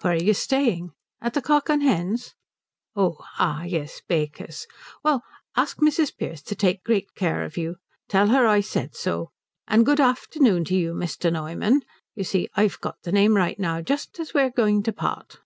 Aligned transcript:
Where 0.00 0.14
are 0.14 0.16
you 0.16 0.32
staying? 0.32 0.92
At 1.20 1.34
the 1.34 1.42
Cock 1.42 1.68
and 1.68 1.82
Hens? 1.82 2.34
Oh 2.96 3.18
ah 3.38 3.64
yes 3.64 3.98
at 4.00 4.06
Baker's. 4.08 4.66
Well, 5.02 5.22
ask 5.58 5.76
Mrs. 5.76 6.16
Pearce 6.16 6.40
to 6.40 6.54
take 6.54 6.82
great 6.84 7.14
care 7.14 7.44
of 7.44 7.58
you. 7.58 7.76
Tell 8.08 8.28
her 8.28 8.46
I 8.46 8.60
said 8.62 8.96
so. 8.96 9.28
And 9.68 9.84
good 9.84 10.00
afternoon 10.00 10.64
to 10.72 10.74
you, 10.74 10.94
Mr. 10.94 11.30
Noyman. 11.30 11.82
You 12.14 12.24
see 12.24 12.48
I've 12.54 12.80
got 12.80 13.02
the 13.02 13.12
name 13.12 13.36
right 13.36 13.58
now 13.58 13.82
just 13.82 14.18
as 14.18 14.32
we're 14.32 14.48
going 14.48 14.82
to 14.84 14.92
part." 14.94 15.40